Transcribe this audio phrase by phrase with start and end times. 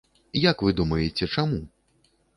[0.51, 1.61] Як вы думаеце, чаму?